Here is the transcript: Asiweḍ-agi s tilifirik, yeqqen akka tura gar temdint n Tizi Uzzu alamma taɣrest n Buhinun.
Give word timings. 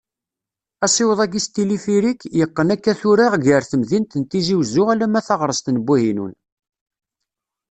Asiweḍ-agi 0.85 1.41
s 1.45 1.47
tilifirik, 1.47 2.21
yeqqen 2.39 2.69
akka 2.75 2.93
tura 2.99 3.27
gar 3.45 3.63
temdint 3.69 4.17
n 4.19 4.23
Tizi 4.29 4.55
Uzzu 4.61 4.83
alamma 4.93 5.21
taɣrest 5.27 5.67
n 5.69 5.77
Buhinun. 5.85 6.33